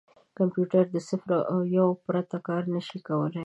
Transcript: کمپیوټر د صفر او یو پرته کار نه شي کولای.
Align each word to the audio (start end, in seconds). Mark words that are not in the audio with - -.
کمپیوټر 0.37 0.83
د 0.91 0.97
صفر 1.09 1.29
او 1.51 1.59
یو 1.77 1.87
پرته 2.05 2.37
کار 2.47 2.63
نه 2.73 2.81
شي 2.87 2.99
کولای. 3.07 3.39